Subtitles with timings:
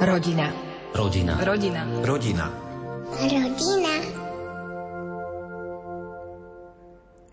[0.00, 0.48] Rodina.
[0.96, 1.36] Rodina.
[1.44, 1.84] Rodina.
[2.00, 2.48] Rodina.
[3.20, 3.94] Rodina.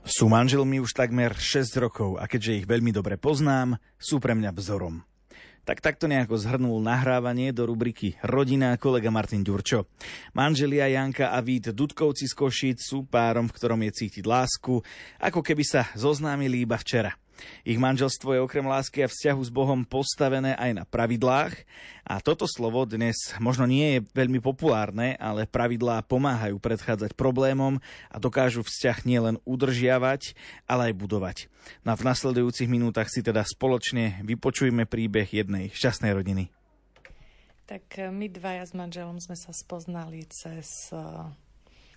[0.03, 4.51] Sú manželmi už takmer 6 rokov a keďže ich veľmi dobre poznám, sú pre mňa
[4.51, 4.99] vzorom.
[5.63, 9.87] Tak takto nejako zhrnul nahrávanie do rubriky Rodina kolega Martin Ďurčo.
[10.35, 14.83] Manželia Janka a Vít Dudkovci z Košic sú párom, v ktorom je cítiť lásku,
[15.23, 17.15] ako keby sa zoznámili iba včera.
[17.65, 21.53] Ich manželstvo je okrem lásky a vzťahu s Bohom postavené aj na pravidlách
[22.07, 28.15] a toto slovo dnes možno nie je veľmi populárne, ale pravidlá pomáhajú predchádzať problémom a
[28.15, 30.31] dokážu vzťah nielen udržiavať,
[30.71, 31.37] ale aj budovať.
[31.83, 36.47] No a v nasledujúcich minútach si teda spoločne vypočujme príbeh jednej šťastnej rodiny.
[37.67, 41.03] Tak e, my dvaja s manželom sme sa spoznali cez e,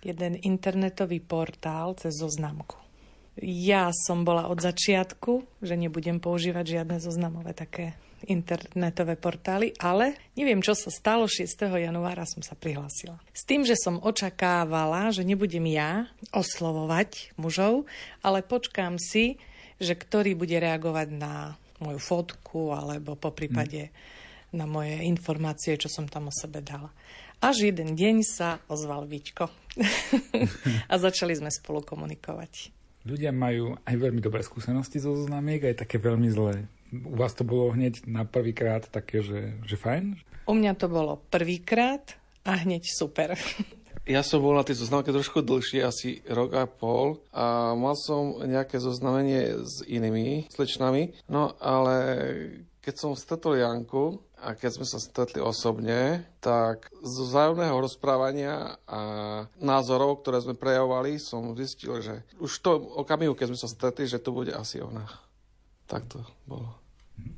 [0.03, 2.90] jeden internetový portál, cez zoznamku.
[3.41, 7.97] Ja som bola od začiatku, že nebudem používať žiadne zoznamové také
[8.29, 11.49] internetové portály, ale neviem, čo sa stalo 6.
[11.57, 13.17] januára som sa prihlásila.
[13.33, 17.89] S tým, že som očakávala, že nebudem ja oslovovať mužov,
[18.21, 19.41] ale počkám si,
[19.81, 24.53] že ktorý bude reagovať na moju fotku alebo po prípade hmm.
[24.53, 26.93] na moje informácie, čo som tam o sebe dala.
[27.41, 29.49] Až jeden deň sa ozval Vičko
[30.91, 32.80] a začali sme spolu komunikovať.
[33.01, 36.69] Ľudia majú aj veľmi dobré skúsenosti zo zoznamiek, aj také veľmi zlé.
[36.93, 40.21] U vás to bolo hneď na prvýkrát také, že, že fajn?
[40.45, 42.13] U mňa to bolo prvýkrát
[42.45, 43.33] a hneď super.
[44.05, 48.41] Ja som bol na tej zoznamke trošku dlhšie, asi rok a pol a mal som
[48.41, 51.95] nejaké zoznamenie s inými slečnami, no ale
[52.81, 59.01] keď som stretol Janku, a keď sme sa stretli osobne, tak z vzájomného rozprávania a
[59.61, 64.17] názorov, ktoré sme prejavovali, som zistil, že už to okamihu, keď sme sa stretli, že
[64.17, 65.05] to bude asi ona.
[65.85, 66.73] Tak to bolo.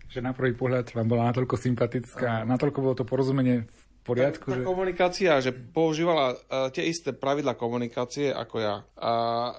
[0.07, 4.51] Že na prvý pohľad vám bola natoľko sympatická, natoľko bolo to porozumenie v poriadku?
[4.51, 4.67] Tá, tá že...
[4.67, 8.75] komunikácia, že používala uh, tie isté pravidla komunikácie ako ja.
[8.99, 9.11] A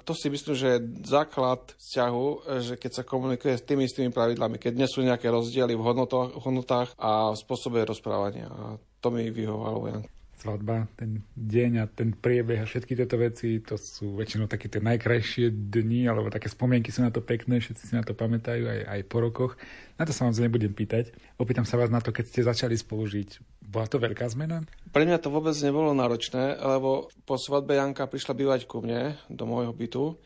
[0.05, 2.27] to si myslím, že je základ vzťahu,
[2.61, 6.37] že keď sa komunikuje s tými istými pravidlami, keď nie sú nejaké rozdiely v hodnotách,
[6.39, 8.53] hodnotách a v spôsobe rozprávania.
[8.53, 9.81] A to mi vyhovalo.
[9.89, 9.99] Ja
[10.45, 14.85] svadba, ten deň a ten priebeh a všetky tieto veci, to sú väčšinou také tie
[14.85, 18.81] najkrajšie dni, alebo také spomienky sú na to pekné, všetci si na to pamätajú aj,
[18.85, 19.57] aj po rokoch.
[19.97, 21.17] Na to sa vám nebudem pýtať.
[21.41, 23.41] Opýtam sa vás na to, keď ste začali spolužiť.
[23.65, 24.69] Bola to veľká zmena?
[24.93, 29.49] Pre mňa to vôbec nebolo náročné, lebo po svadbe Janka prišla bývať ku mne do
[29.49, 30.21] môjho bytu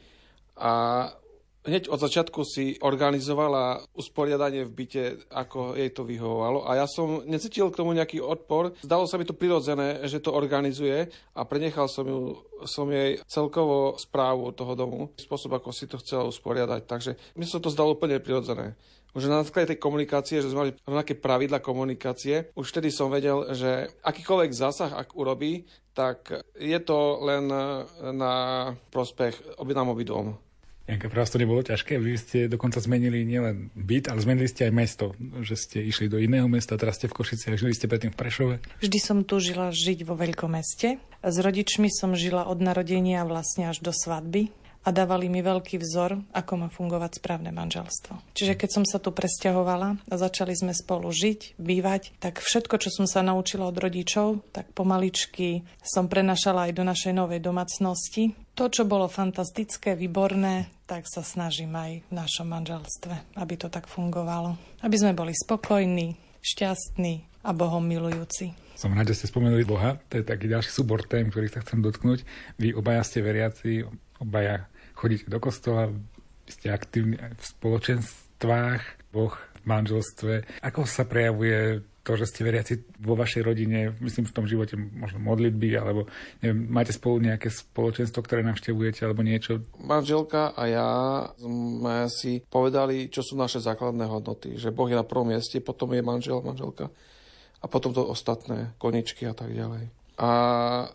[0.59, 1.07] a
[1.69, 6.65] hneď od začiatku si organizovala usporiadanie v byte, ako jej to vyhovovalo.
[6.65, 8.73] A ja som necítil k tomu nejaký odpor.
[8.81, 14.01] Zdalo sa mi to prirodzené, že to organizuje a prenechal som, ju, som jej celkovo
[14.01, 16.81] správu toho domu, spôsob, ako si to chcela usporiadať.
[16.89, 18.75] Takže mi sa to zdalo úplne prirodzené.
[19.17, 23.51] Už na základe tej komunikácie, že sme mali rovnaké pravidla komunikácie, už vtedy som vedel,
[23.57, 25.65] že akýkoľvek zásah, ak urobí,
[25.97, 27.51] tak je to len
[28.15, 28.35] na
[28.93, 30.48] prospech obidám obidvom.
[30.89, 32.01] Janka, pre vás to nebolo ťažké?
[32.01, 35.13] Vy ste dokonca zmenili nielen byt, ale zmenili ste aj mesto.
[35.21, 38.17] Že ste išli do iného mesta, teraz ste v Košici a žili ste predtým v
[38.17, 38.55] Prešove.
[38.81, 40.97] Vždy som tu žila žiť vo veľkom meste.
[41.21, 44.49] S rodičmi som žila od narodenia vlastne až do svadby
[44.89, 48.33] a dávali mi veľký vzor, ako má fungovať správne manželstvo.
[48.33, 52.89] Čiže keď som sa tu presťahovala a začali sme spolu žiť, bývať, tak všetko, čo
[52.89, 58.33] som sa naučila od rodičov, tak pomaličky som prenašala aj do našej novej domácnosti.
[58.57, 63.85] To, čo bolo fantastické, výborné, tak sa snažím aj v našom manželstve, aby to tak
[63.93, 64.57] fungovalo.
[64.81, 68.57] Aby sme boli spokojní, šťastní a Bohom milujúci.
[68.73, 70.01] Som rád, že ste spomenuli Boha.
[70.09, 72.25] To je taký ďalší súbor tém, ktorých sa chcem dotknúť.
[72.63, 73.83] Vy obaja ste veriaci,
[74.23, 75.95] obaja chodíte do kostola,
[76.51, 80.59] ste aktívni v spoločenstvách, Boh v manželstve.
[80.67, 85.21] Ako sa prejavuje to, že ste veriaci vo vašej rodine, myslím v tom živote možno
[85.21, 86.09] modlitby, alebo
[86.41, 89.61] neviem, máte spolu nejaké spoločenstvo, ktoré navštevujete, alebo niečo?
[89.77, 90.89] Manželka a ja
[91.37, 94.57] sme si povedali, čo sú naše základné hodnoty.
[94.57, 96.89] Že Boh je na prvom mieste, potom je manžel, manželka
[97.59, 99.98] a potom to ostatné, koničky a tak ďalej.
[100.19, 100.31] A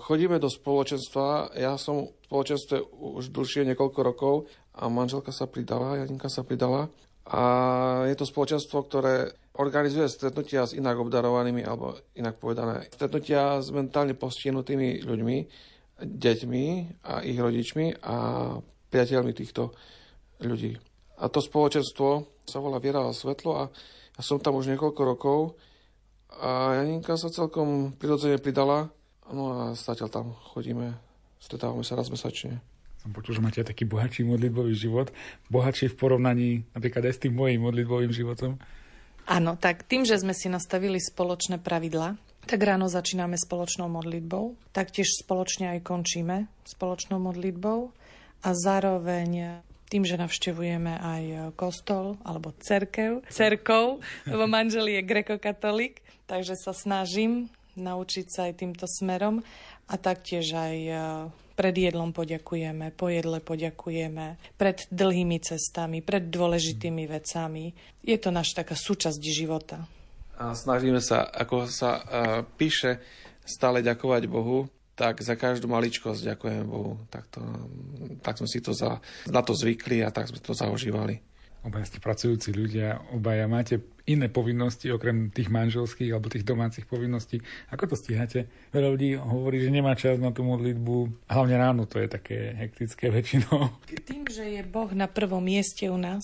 [0.04, 4.36] chodíme do spoločenstva, ja som v spoločenstve už dlhšie niekoľko rokov
[4.76, 6.92] a manželka sa pridala, Janinka sa pridala.
[7.24, 7.44] A
[8.12, 14.12] je to spoločenstvo, ktoré organizuje stretnutia s inak obdarovanými, alebo inak povedané, stretnutia s mentálne
[14.12, 15.38] postihnutými ľuďmi,
[16.04, 16.66] deťmi
[17.08, 18.16] a ich rodičmi a
[18.92, 19.72] priateľmi týchto
[20.44, 20.76] ľudí.
[21.24, 23.64] A to spoločenstvo sa volá Viera a Svetlo a
[24.14, 25.40] ja som tam už niekoľko rokov
[26.44, 28.92] a Janinka sa celkom prirodzene pridala
[29.32, 30.98] No a zatiaľ tam chodíme,
[31.40, 32.60] stretávame sa raz mesačne.
[33.04, 35.12] Som počul, že máte taký bohatší modlitbový život,
[35.52, 38.56] bohatší v porovnaní napríklad aj s tým mojím modlitbovým životom.
[39.28, 45.16] Áno, tak tým, že sme si nastavili spoločné pravidla, tak ráno začíname spoločnou modlitbou, taktiež
[45.24, 47.92] spoločne aj končíme spoločnou modlitbou
[48.44, 51.24] a zároveň tým, že navštevujeme aj
[51.56, 58.86] kostol alebo cerkev, cerkov, lebo manžel je grekokatolík, takže sa snažím naučiť sa aj týmto
[58.86, 59.42] smerom
[59.90, 60.94] a taktiež aj e,
[61.54, 67.74] pred jedlom poďakujeme, po jedle poďakujeme, pred dlhými cestami, pred dôležitými vecami.
[68.02, 69.86] Je to naša taká súčasť života.
[70.34, 72.02] A snažíme sa, ako sa uh,
[72.58, 72.98] píše,
[73.46, 74.66] stále ďakovať Bohu,
[74.98, 76.98] tak za každú maličkosť ďakujem Bohu.
[77.14, 77.42] Tak, to,
[78.22, 78.98] tak sme si to za,
[79.30, 81.22] na to zvykli a tak sme to zaužívali.
[81.64, 87.40] Obaja ste pracujúci ľudia, obaja máte iné povinnosti, okrem tých manželských alebo tých domácich povinností.
[87.72, 88.52] Ako to stíhate?
[88.76, 91.24] Veľa ľudí hovorí, že nemá čas na tú modlitbu.
[91.32, 93.80] Hlavne ráno to je také hektické väčšinou.
[93.88, 96.24] Tým, že je Boh na prvom mieste u nás,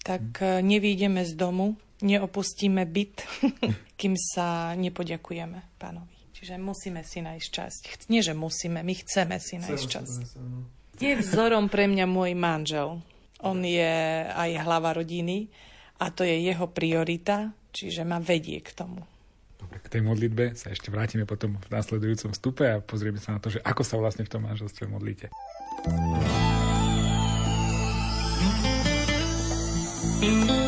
[0.00, 0.64] tak hmm.
[0.64, 3.28] nevýjdeme z domu, neopustíme byt,
[4.00, 6.16] kým sa nepoďakujeme pánovi.
[6.32, 7.72] Čiže musíme si nájsť čas.
[8.08, 10.08] Nie, že musíme, my chceme si nájsť čas.
[10.96, 13.04] Je vzorom pre mňa môj manžel.
[13.46, 13.92] On je
[14.28, 15.48] aj hlava rodiny
[16.00, 19.04] a to je jeho priorita, čiže ma vedie k tomu.
[19.60, 23.40] Dobre, k tej modlitbe sa ešte vrátime potom v následujúcom vstupe a pozrieme sa na
[23.44, 25.28] to, že ako sa vlastne v tom manželstve modlíte.
[30.20, 30.59] thank you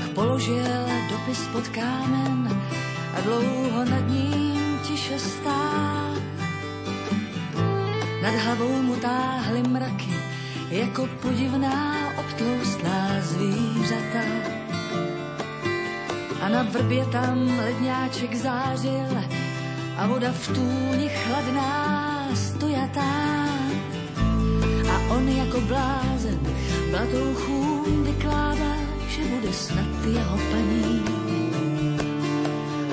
[0.00, 2.62] položil dopis pod kámen
[3.16, 6.14] a dlouho nad ním tiše stál.
[8.22, 10.14] Nad hlavou mu táhly mraky,
[10.70, 14.24] jako podivná obtloustlá zvířata.
[16.40, 19.24] A na vrbě tam ledňáček zářil
[19.96, 23.44] a voda v tůni chladná stojatá.
[24.92, 26.38] A on jako blázen
[26.90, 27.71] blatouchům vykládal že
[29.22, 31.04] bude snad jeho paní.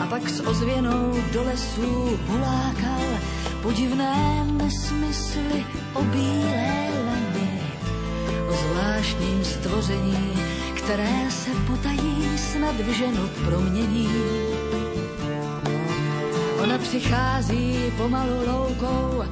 [0.01, 3.07] A pak s ozvěnou do lesů hulákal
[3.61, 7.61] podivné nesmysly o bílé lani,
[8.49, 10.33] o zvláštním stvoření,
[10.77, 14.09] které se potají snad v ženu promění.
[16.63, 19.23] Ona přichází pomalu loukou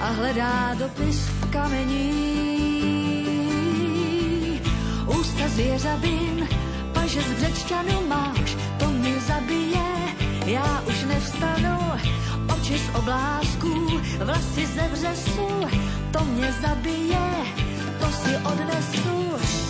[0.00, 2.61] a hledá dopis v kamení
[5.42, 6.48] ústa zvěřabin,
[6.92, 9.82] paže z břečťanu máš, to mě zabije,
[10.46, 11.78] já už nevstanu,
[12.54, 15.48] oči z oblázků, vlasy ze vřesu,
[16.12, 17.30] to mě zabije,
[18.00, 19.61] to si odnesu.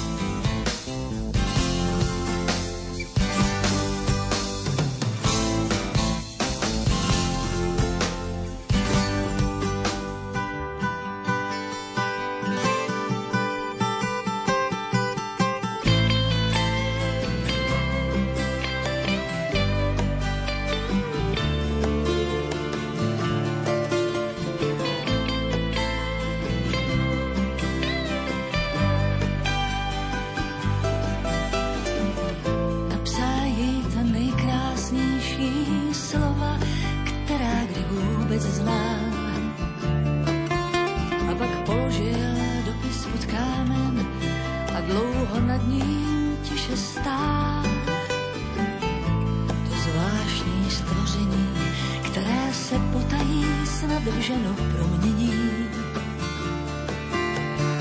[54.04, 55.32] zadrženo v promění.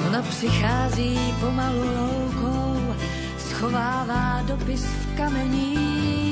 [0.07, 2.95] Ona přichází pomalu loukou,
[3.37, 6.30] schovává dopis v kamení.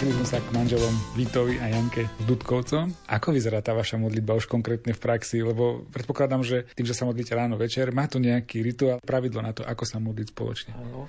[0.00, 2.88] Vrátili sme sa k manželom Vítovi a Janke Dudkovcom.
[3.04, 5.44] Ako vyzerá tá vaša modlitba už konkrétne v praxi?
[5.44, 9.52] Lebo predpokladám, že tým, že sa modlíte ráno večer, má to nejaký rituál, pravidlo na
[9.52, 10.72] to, ako sa modliť spoločne.
[10.72, 11.04] Áno.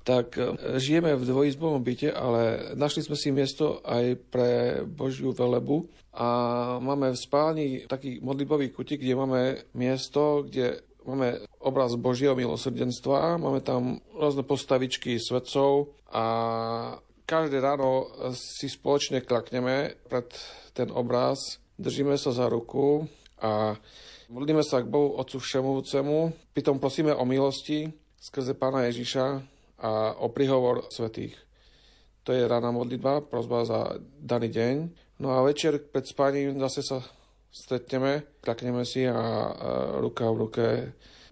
[0.00, 5.92] Tak e, žijeme v dvojizbovom byte, ale našli sme si miesto aj pre Božiu velebu
[6.16, 6.28] a
[6.80, 13.60] máme v spálni taký modlitbový kutik, kde máme miesto, kde máme obraz Božieho milosrdenstva, máme
[13.60, 16.24] tam rôzne postavičky svetcov a
[17.24, 20.28] každé ráno si spoločne klakneme pred
[20.72, 23.08] ten obraz, držíme sa za ruku
[23.42, 23.76] a
[24.32, 27.90] modlíme sa k Bohu Otcu Všemovúcemu, pritom prosíme o milosti
[28.22, 29.26] skrze Pána Ježiša
[29.82, 31.34] a o prihovor svetých.
[32.22, 34.74] To je rána modlitba, prozba za daný deň.
[35.18, 37.02] No a večer pred spaním zase sa
[37.50, 39.18] stretneme, klakneme si a
[39.98, 40.64] ruka v ruke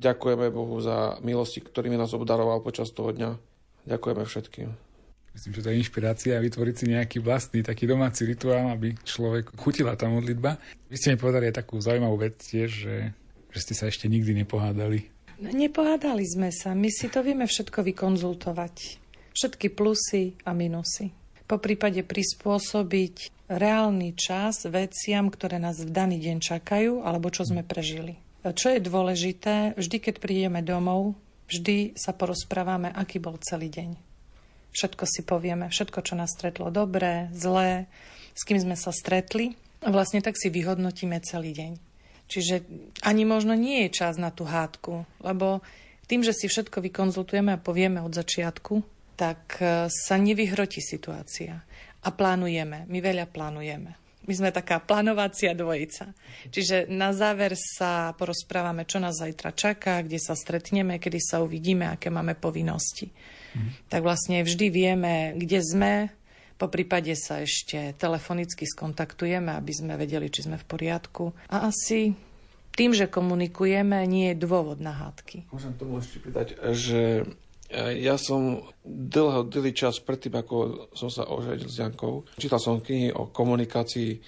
[0.02, 3.38] ďakujeme Bohu za milosti, ktorými nás obdaroval počas toho dňa.
[3.86, 4.89] Ďakujeme všetkým.
[5.30, 9.94] Myslím, že to je inšpirácia vytvoriť si nejaký vlastný taký domáci rituál, aby človek chutila
[9.94, 10.58] tá modlitba.
[10.90, 12.96] Vy ste mi povedali aj takú zaujímavú vec tiež, že,
[13.54, 15.06] že ste sa ešte nikdy nepohádali.
[15.38, 18.74] No, nepohádali sme sa, my si to vieme všetko vykonzultovať.
[19.30, 21.14] Všetky plusy a minusy.
[21.46, 27.62] Po prípade prispôsobiť reálny čas veciam, ktoré nás v daný deň čakajú, alebo čo sme
[27.62, 28.18] prežili.
[28.42, 31.14] Čo je dôležité, vždy, keď prídeme domov,
[31.46, 34.09] vždy sa porozprávame, aký bol celý deň
[34.70, 37.90] Všetko si povieme, všetko, čo nás stretlo dobré, zlé,
[38.38, 39.58] s kým sme sa stretli.
[39.82, 41.72] A vlastne tak si vyhodnotíme celý deň.
[42.30, 42.62] Čiže
[43.02, 45.64] ani možno nie je čas na tú hádku, lebo
[46.06, 48.86] tým, že si všetko vykonzultujeme a povieme od začiatku,
[49.18, 51.58] tak e, sa nevyhrotí situácia.
[52.06, 53.98] A plánujeme, my veľa plánujeme.
[54.30, 56.14] My sme taká plánovacia dvojica.
[56.54, 61.90] Čiže na záver sa porozprávame, čo nás zajtra čaká, kde sa stretneme, kedy sa uvidíme,
[61.90, 63.10] aké máme povinnosti
[63.88, 65.92] tak vlastne vždy vieme, kde sme.
[66.60, 71.32] Po prípade sa ešte telefonicky skontaktujeme, aby sme vedeli, či sme v poriadku.
[71.48, 72.12] A asi
[72.76, 75.48] tým, že komunikujeme, nie je dôvod na hádky.
[75.50, 77.24] Môžem tomu ešte pridať, že
[77.72, 82.84] e, ja som dlho, dlhý čas predtým, ako som sa oženil s Jankou, čítal som
[82.84, 84.20] knihy o komunikácii.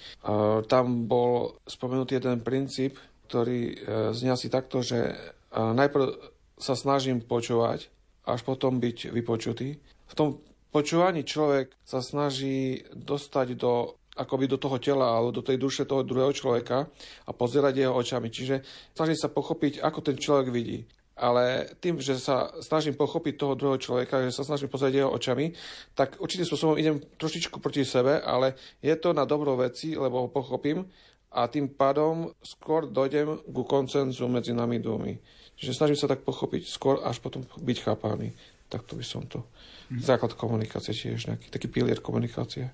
[0.67, 2.97] Tam bol spomenutý jeden princíp,
[3.29, 3.73] ktorý e,
[4.17, 5.15] znie asi takto, že
[5.53, 7.89] najprv sa snažím počúvať
[8.25, 9.75] až potom byť vypočutý.
[10.07, 10.39] V tom
[10.71, 16.05] počúvaní človek sa snaží dostať do akoby do toho tela alebo do tej duše toho
[16.05, 16.85] druhého človeka
[17.25, 18.29] a pozerať jeho očami.
[18.29, 18.61] Čiže
[18.93, 20.85] snažím sa pochopiť, ako ten človek vidí.
[21.13, 25.53] Ale tým, že sa snažím pochopiť toho druhého človeka, že sa snažím pozrieť jeho očami,
[25.93, 30.29] tak určitým spôsobom idem trošičku proti sebe, ale je to na dobro veci, lebo ho
[30.33, 30.89] pochopím
[31.33, 35.17] a tým pádom skôr dojdem ku koncenzu medzi nami dvomi.
[35.57, 38.37] Čiže snažím sa tak pochopiť skôr, až potom byť chápaný.
[38.69, 39.45] to by som to.
[39.89, 40.01] Mhm.
[40.01, 42.73] Základ komunikácie tiež, nejaký taký pilier komunikácie.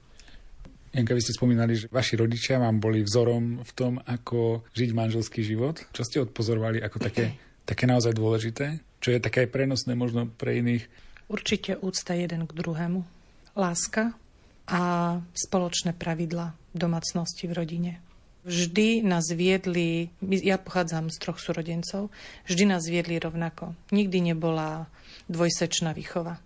[0.89, 5.45] Janka, vy ste spomínali, že vaši rodičia vám boli vzorom v tom, ako žiť manželský
[5.45, 5.77] život.
[5.93, 7.37] Čo ste odpozorovali ako také,
[7.69, 8.81] také naozaj dôležité?
[8.97, 10.89] Čo je také prenosné možno pre iných?
[11.29, 13.05] Určite úcta jeden k druhému.
[13.53, 14.17] Láska
[14.65, 14.81] a
[15.37, 17.91] spoločné pravidla domácnosti v rodine.
[18.47, 22.07] Vždy nás viedli, ja pochádzam z troch súrodencov,
[22.47, 23.75] vždy nás viedli rovnako.
[23.91, 24.87] Nikdy nebola
[25.27, 26.39] dvojsečná výchova.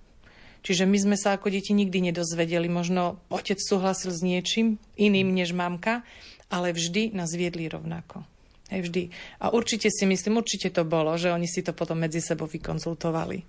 [0.63, 2.71] Čiže my sme sa ako deti nikdy nedozvedeli.
[2.71, 6.07] Možno otec súhlasil s niečím iným než mamka,
[6.47, 8.23] ale vždy nás viedli rovnako.
[8.71, 9.03] Hej, vždy.
[9.43, 13.43] A určite si myslím, určite to bolo, že oni si to potom medzi sebou vykonzultovali.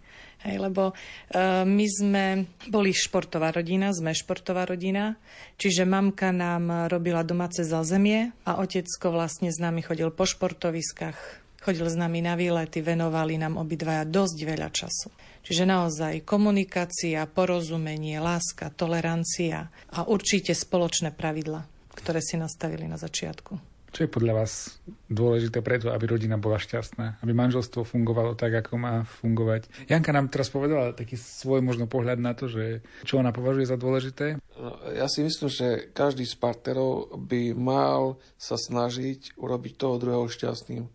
[0.44, 2.24] Hej, lebo uh, my sme
[2.66, 5.14] boli športová rodina, sme športová rodina,
[5.56, 11.16] čiže mamka nám robila domáce zázemie a otecko vlastne s nami chodil po športoviskách,
[11.62, 15.08] chodil s nami na výlety, venovali nám obidvaja dosť veľa času.
[15.44, 21.64] Čiže naozaj komunikácia, porozumenie, láska, tolerancia a určite spoločné pravidla,
[21.96, 23.73] ktoré si nastavili na začiatku.
[23.94, 27.22] Čo je podľa vás dôležité preto, aby rodina bola šťastná?
[27.22, 29.70] Aby manželstvo fungovalo tak, ako má fungovať?
[29.86, 33.78] Janka nám teraz povedala taký svoj možno pohľad na to, že čo ona považuje za
[33.78, 34.42] dôležité.
[34.58, 40.26] No, ja si myslím, že každý z partnerov by mal sa snažiť urobiť toho druhého
[40.26, 40.90] šťastným.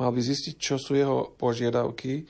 [0.00, 2.24] Mal by zistiť, čo sú jeho požiadavky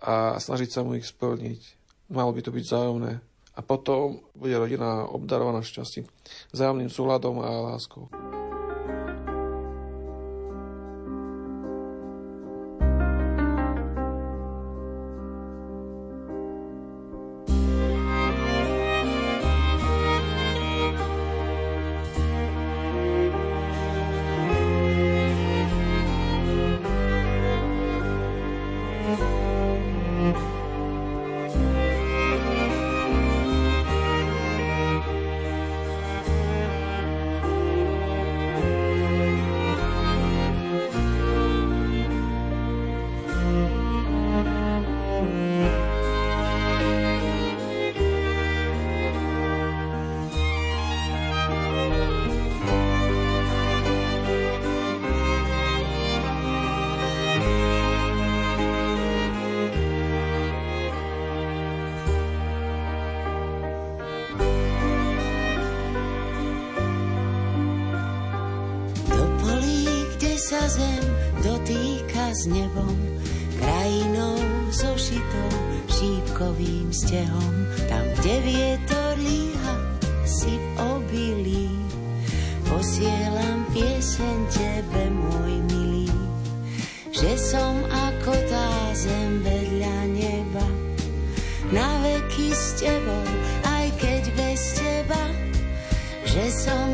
[0.00, 1.60] a snažiť sa mu ich splniť.
[2.08, 3.20] Malo by to byť zájomné.
[3.52, 6.08] A potom bude rodina obdarovaná šťastím,
[6.56, 8.08] zájomným súhľadom a láskou.
[70.50, 71.06] Sa zem
[71.46, 72.98] dotýka s nebom,
[73.62, 74.34] krajinou
[74.74, 75.50] zošitou
[75.86, 77.54] šípkovým stehom.
[77.86, 79.76] Tam, kde vietor líha,
[80.26, 81.70] si v obilí,
[82.66, 86.10] posielam pieseň tebe, môj milý,
[87.14, 87.78] že som
[88.10, 90.66] ako tá zem vedľa neba,
[91.70, 93.26] na veky s tebou,
[93.70, 95.22] aj keď bez teba,
[96.26, 96.89] že som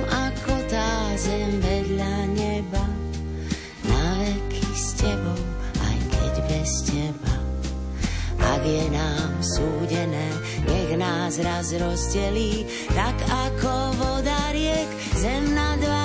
[8.67, 10.29] je nám súdené,
[10.67, 15.96] nech nás raz rozdelí, tak ako voda riek, zem na dva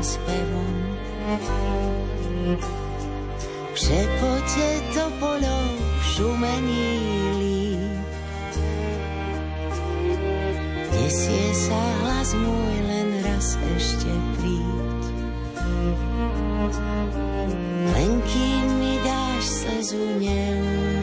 [0.00, 0.74] spevom.
[3.70, 6.88] V šepote topolov, v šumení
[7.38, 8.06] líp.
[10.90, 14.10] Nesie sa hlas môj, len raz ešte
[14.40, 15.02] príď.
[17.90, 20.99] Len kým mi dáš slzu neumie.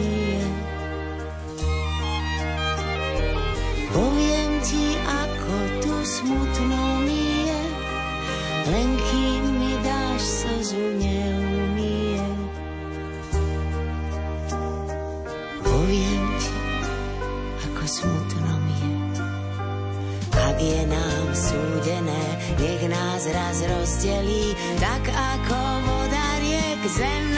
[15.78, 16.50] Poviem ti,
[17.70, 19.22] ako smutno mi je.
[20.34, 22.24] Ak je nám súdené,
[22.58, 27.37] nech nás raz rozdelí, tak ako voda riek zem